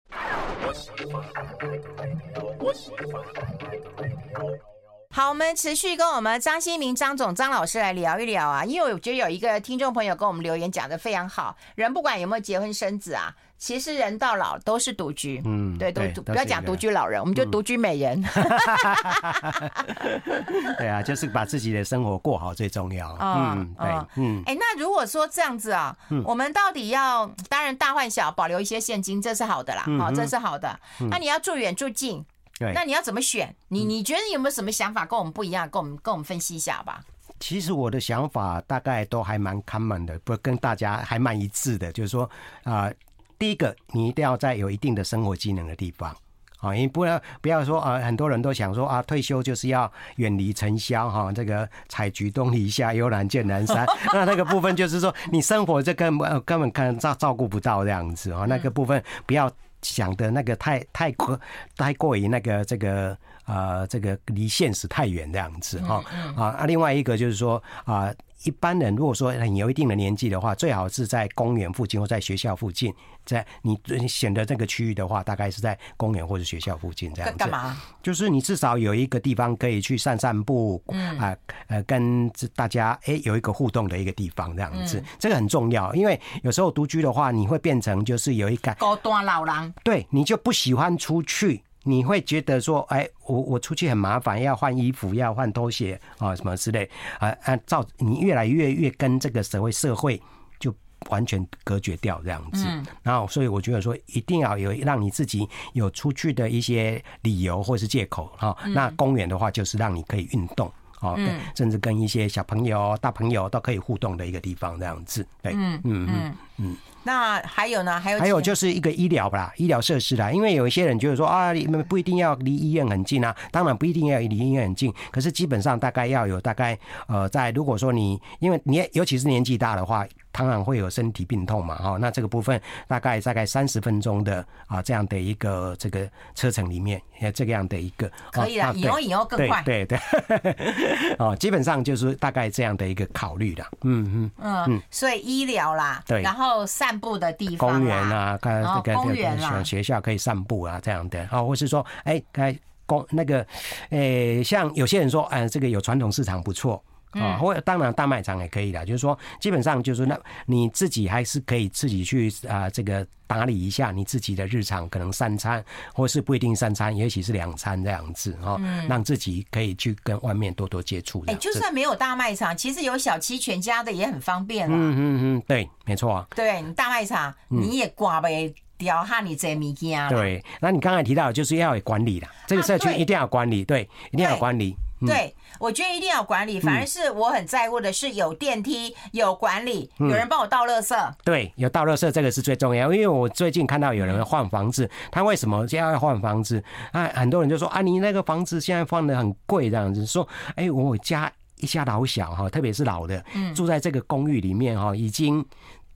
[5.11, 18.23] 好，我们持续跟我们张新民张总张老师来聊一聊啊，因为我觉得有一个听众朋友跟我们留言讲的非常好，人不管有没有结婚生子啊，其实人到老都是独居，嗯，对，都不要讲独居老人，我们就独居美人。
[20.79, 23.17] 对啊，就是把自己的生活过好最重要。
[23.21, 30.79] 嗯，对，嗯，哎，那如果说这样子啊，我们到底要当然大换小，保留一些现金，这是好的啦，好，这是好的。
[31.11, 32.25] 那你要住远住近？
[32.61, 33.55] 对，那你要怎么选？
[33.69, 35.69] 你你觉得你有没有什么想法跟我们不一样？
[35.69, 37.01] 跟我们跟我们分析一下吧。
[37.41, 41.93] 其实我的想法大概都还蛮 common 的，不跟大家还蛮一致的。
[41.93, 42.29] 就是说
[42.65, 42.95] 啊、呃，
[43.39, 46.15] 第一个你一定要在有一定的生活技能的地方
[46.59, 53.87] 啊，你不要不要说啊，很多人都想说啊，退休就是要远离尘嚣哈，这个采菊东篱下，悠然见南山。
[54.13, 59.51] 那那个部分就是说，你生活这根本根本看照照顾不到这样子啊，那个部分不要。
[59.81, 61.41] 想的那个太太过
[61.77, 66.03] 太过于那个这个呃这个离现实太远这样子哈
[66.37, 68.13] 啊啊，另外一个就是说啊。
[68.45, 77.37] 一般人如果说你有一定的年纪的话，最好是在公园附近或在学校附近，在你选的这个区域的话，大概是在公园或者学校附近这样子。
[77.37, 77.77] 干嘛？
[78.03, 85.93] 就是你至少有一个地方可以去散散步，嗯啊呃，跟大家哎有一个互动的一个地方这样子，这个很重要。
[85.95, 91.63] 因为有时候独居的话，你会变成就是有一个高端老人，对，你就不喜欢出去。
[91.89, 100.21] 你会觉得说，哎，我我出去很麻烦，要换衣服，要换拖鞋啊，什么之类啊，按照你越来越越跟这个社会社会
[100.59, 100.75] 就
[101.09, 102.67] 完全隔绝掉这样子。
[103.03, 108.55] 然后，所以我觉得说，一定要有让你自己有出去的一些理由或是借口哈。
[108.67, 110.71] 那公园的话，就是让你可以运动
[111.01, 111.17] 啊，
[111.57, 115.27] 甚至跟一些小朋友、大朋友都可以互动的一个地方这样子。
[115.41, 116.77] 对，嗯嗯嗯嗯。
[117.05, 117.99] 那还有呢？
[117.99, 120.31] 还有还有就是一个医疗啦，医疗设施啦。
[120.31, 130.07] 因为有一些人就是说啊，你们不一定要离医院很近啊，当然不一定要离医院很近，可是基本上大概要有大概呃，在如果说你因为你尤其是年纪大的话。
[130.39, 137.03] 当然会有身体病痛嘛，哈，那这个部分大概大概三十分钟的啊，这样的一个这个车程里面，
[137.35, 139.99] 这个样的一个可以了，以后以后更快，对对
[140.29, 153.45] 对， 哦，基本上就是大概这样的一个考虑的，嗯嗯嗯，所以医疗啦，对，然后散步的地方，公园啊，看这个公园啦，学校可以散步啊，这样的啊，或是说，哎，该公那个，
[153.91, 156.81] 诶，像有些人说，嗯，这个有传统市场不错。
[157.13, 171.25] 啊，或当然大卖场也可以的，就是说基本上就是那你自己还是可以自己去啊，这个打理一下你自己的日常，可能三餐，或是不一定三餐，也许是两餐这样子哦，让自己可以去跟外面多多接触。
[171.27, 174.77] 哎，就算没有大卖场，其实有小七全家的也很方便了。
[174.77, 175.01] 嗯嗯
[175.39, 176.27] 嗯，对，没错。
[176.35, 178.55] 对你大卖场你也挂呗。
[178.79, 180.09] 掉哈你这物件。
[180.09, 183.83] 对，那你刚才提到就是要有管理啦，这个社区一定要管理，对，
[184.13, 184.73] 一定要管理。
[185.07, 186.59] 对，我觉得一定要管理。
[186.61, 191.13] 反而是我很在乎的是有电梯、有管理、有人帮我倒垃圾。
[191.25, 192.93] 对，有倒垃圾这个是最重要。
[192.93, 196.63] 因为我最近看到有人换房子，他为什么就要换房子？
[196.93, 200.27] 啊，很多人就说啊，你那个房子现在放的很贵，这样子说，
[200.57, 203.25] 哎，我家一家老小哈，特别是老的，
[203.55, 205.45] 住在这个公寓里面哈，已经。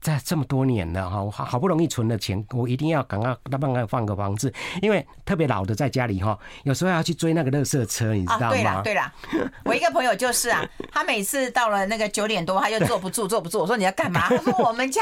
[0.03, 8.49] 在这么多年了哈，好好不容易存了钱，我一定要赶快那帮他放个房子，因为特别老的在家里哈，有时候要去追那个垃圾车，你知道吗？
[8.51, 9.13] 对啦对了，
[9.63, 13.61] 我一个朋友就是啊，他每次到了那个九点多，他就坐不住坐不住。
[13.61, 14.27] 我说你要干嘛？
[14.35, 15.01] 他说我们家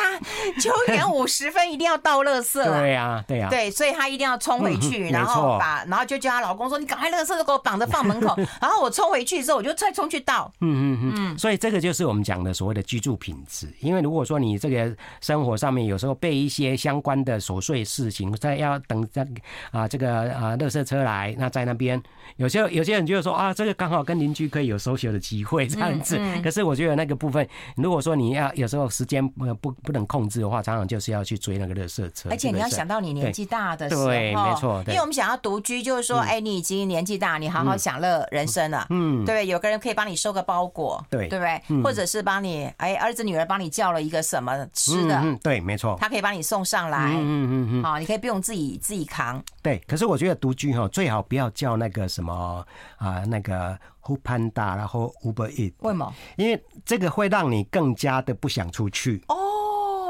[0.62, 2.64] 九点五十分一定要倒垃圾。
[2.64, 10.52] 对呀对呀，对，所以他一定要冲回去，然后把然后就叫他老公说，你赶快垃圾都给我绑着放门口， 然后我冲回去之后，我就再冲去倒。
[10.60, 14.91] 嗯嗯嗯，所以这个就是我们讲的所谓的居住品质，因为如果说你这个。
[15.22, 19.26] 生活上面有时候备一些相关的琐碎事情，在要等这
[19.72, 22.02] 啊这个啊垃圾车来，那在那边
[22.38, 26.20] 有些有些人就说啊，这个刚好跟邻居可以有 social 的机会这样子。
[26.44, 32.30] 可是我觉得那个部分，如果说你要有时候时间不不不能控制的话，常常就是要去追那个垃圾车。
[32.30, 39.46] 而且你要想到你年纪大的时候，对，没错，因为我们想要独居，就是说，哎，你已经年纪大，你好好享乐人生了，嗯，对？
[39.46, 41.84] 有个人可以帮你收个包裹，对，对不对？
[41.84, 45.20] 或者是帮你哎儿子女儿帮你叫了一个什么吃的。
[45.20, 49.44] 嗯，对，没错，他可以帮你送上来，嗯嗯嗯，好，你可以不用自己自己扛。
[49.62, 52.66] 对，可是我觉得独居哈，最好不要叫那个什么
[52.98, 55.74] 啊，那个 foodpanda，然后 Uber Eats。
[55.80, 56.14] 为什么？
[56.38, 59.22] 因为这个会让你更加的不想出去。
[59.28, 59.36] 哦。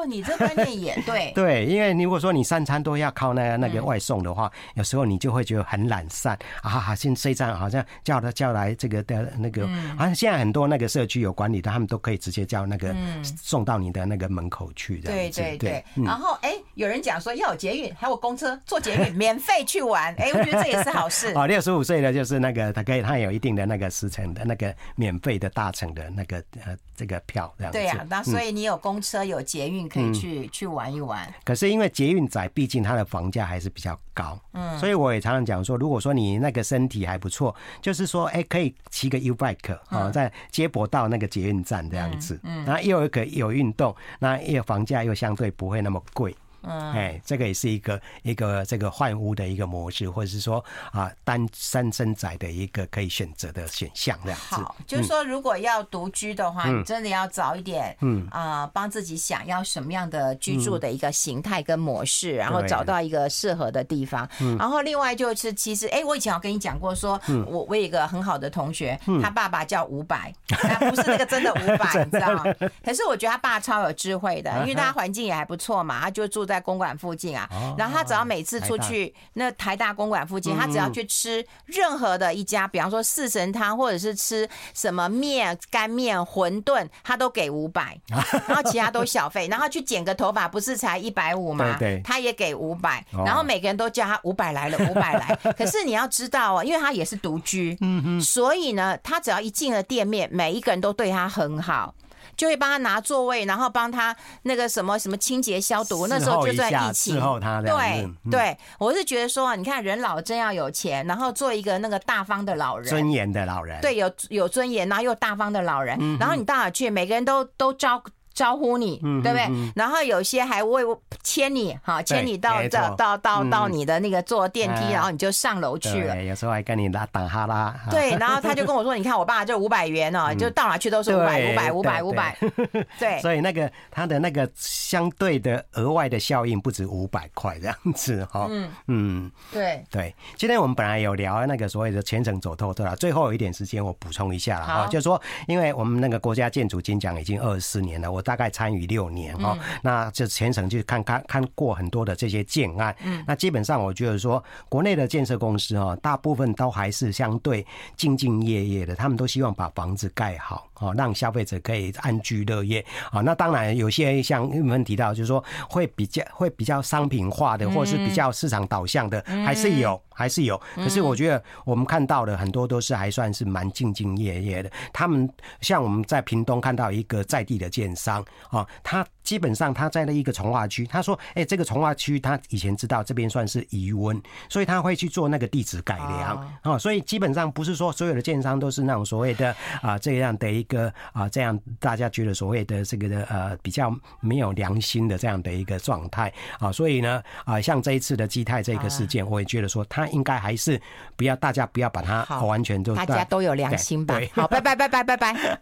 [0.06, 15.12] 你这观念也对， 对，因为如果说你三餐都要靠那个那个外送的话，有时候你就会觉得很懒散啊，好像这一站好像叫他叫来这个的那个，好像现在很多那个社区有管理的，他们都可以直接叫那个送到你的那个门口去的。
[15.12, 15.84] 对对对。
[15.96, 21.32] 然后哎，有人讲说要有捷运，还有公车坐捷运免费去玩，哎，我觉得这也是好事。
[21.36, 27.78] 哦，六十五岁的就是那个他可以他有一定的那个时程的那个免费的大程的那个呃这个票这样子。
[27.78, 30.72] 对呀，那所以你有公车有捷运可以去去。
[30.72, 46.34] 玩一玩，可是因为捷运仔毕竟它的房价还是比较高，嗯，所以我也常常讲说，如果说你那个身体还不错，就是说，哎，可以骑个 U bike 啊，在接驳到那个捷运站这样子，嗯，然后又可以有运动，那又房价又相对不会那么贵。
[46.64, 54.56] 嗯，哎，这个也是一个一个这个换屋的一个模式，或者是说啊单身生仔的一个可以选择的选项这样子。
[54.56, 58.28] 好，就是说如果要独居的话，你真的要早一点，嗯。
[58.32, 64.28] 啊，帮自己想要什么样的居住的一个形态跟模式，然后找到一个适合的地方。
[64.58, 72.44] 然后另外就是，其实哎，我以前有跟你讲过，说我我有一个很好的同学，他爸爸叫伍佰，他不是那个真的伍佰， 你知道吗？
[72.84, 77.48] 可是我觉得他爸超有智慧的，因为他环境也还不错嘛，他就住在公馆附近啊，
[77.78, 87.98] 然后他只要每次出去那台大公馆附近，他只要去吃任何的一家，比方说四神汤，或者是吃什么面、干面、馄饨，他都给五百，
[88.48, 89.48] 然后其他都小费。
[89.48, 91.78] 然后去剪个头发，不是才一百五吗？
[91.80, 93.04] 对他也给五百。
[93.26, 95.36] 然后每个人都叫他五百来了，五百来。
[95.58, 97.78] 可是你要知道哦，因为他也是独居，
[98.22, 101.94] 所以呢，他只要一进了店面，每一个人都对他很好。
[102.36, 106.08] 就会帮他拿座位，然后帮他那个什么什么清洁消毒。
[106.08, 107.70] 那时候就在一起，伺候他的。
[107.70, 113.80] 对对，我是觉得说，你看人老真要有钱，然后做一个那个大方的老人，尊严的老人。
[113.82, 115.98] 对，有有尊严，然后又大方的老人。
[116.20, 118.02] 然后你到哪去，每个人都都招。
[118.34, 119.72] 招呼你，对不对？
[119.76, 120.82] 然后有些还会
[121.22, 126.24] 牵你，哈，牵你到到到到到你的那个坐电梯，然后你就上楼去了。
[126.24, 127.76] 有时候还跟你拉打哈拉。
[127.90, 132.38] 对，然后他就跟我说：“你看，我爸就五百元哦，就到哪去都是五百、五百、五百、五百。”
[132.98, 133.20] 对。
[133.20, 138.48] 所以那个他的那个相对的额外的效应不止五百块这样子哈。
[138.50, 140.16] 嗯嗯，对对。
[140.38, 148.21] 今天我们本来有聊那个所谓的全程走透透了，最后有一点时间我补充一下了哈，就是说，因为我们那个国家建筑金奖已经二十四年了，我。
[148.22, 152.96] 大概参与六年哦，那这全程就看看看过很多的这些建案。
[153.04, 157.66] 嗯，那基本上我觉得说，国内的建设公司哦，大部分都还是相对
[157.98, 163.22] 兢兢业业的，他们都希望把房子盖好哦，让消费者可以安居乐业啊。
[163.22, 170.02] 那当然有些像你们提到，就是说会比较会比较商品化的，或是比较市场导向的，还是有。
[170.14, 174.70] 还是有，可是我觉得我们看到的很多都是还算是蛮兢兢业业的。
[174.94, 175.28] 他们
[175.62, 186.78] 像我们在屏东看到一个在地的建商啊，他基本上他在那一个从化区，他说，哎，这个从化区他以前知道这边算是余温，所以他会去做那个地质改良啊。
[186.78, 196.72] 所以基本上不是说所有的建商都是那种所谓的啊这样的一个啊这样大家觉得所谓的这个的呃比较没有良心的这样的一个状态啊。
[196.72, 200.82] 所以呢啊，像这一次的基泰这个事件，我也觉得说他应该还是
[201.16, 204.20] 不要大家不要把它完全就大家都有良心吧。
[204.34, 205.62] 好，拜拜拜拜拜拜。